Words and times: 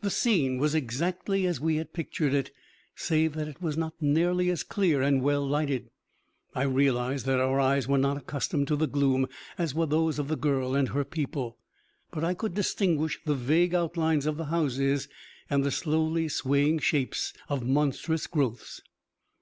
The 0.00 0.08
scene 0.08 0.56
was 0.56 0.74
exactly 0.74 1.44
as 1.46 1.60
we 1.60 1.76
had 1.76 1.92
pictured 1.92 2.32
it, 2.32 2.52
save 2.94 3.34
that 3.34 3.48
it 3.48 3.60
was 3.60 3.76
not 3.76 3.92
nearly 4.00 4.48
as 4.48 4.62
clear 4.62 5.02
and 5.02 5.20
well 5.20 5.46
lighted. 5.46 5.90
I 6.54 6.62
realized 6.62 7.26
that 7.26 7.38
our 7.38 7.60
eyes 7.60 7.86
were 7.86 7.98
not 7.98 8.16
accustomed 8.16 8.66
to 8.68 8.76
the 8.76 8.86
gloom, 8.86 9.26
as 9.58 9.74
were 9.74 9.84
those 9.84 10.18
of 10.18 10.28
the 10.28 10.36
girl 10.38 10.74
and 10.74 10.88
her 10.88 11.04
people, 11.04 11.58
but 12.10 12.24
I 12.24 12.32
could 12.32 12.54
distinguish 12.54 13.20
the 13.26 13.34
vague 13.34 13.74
outlines 13.74 14.24
of 14.24 14.38
the 14.38 14.46
houses, 14.46 15.06
and 15.50 15.62
the 15.64 15.70
slowly 15.70 16.28
swaying 16.28 16.78
shapes 16.78 17.34
of 17.50 17.62
monstrous 17.66 18.26
growths. 18.26 18.80